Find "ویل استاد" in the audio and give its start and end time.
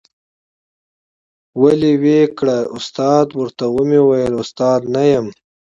4.07-4.81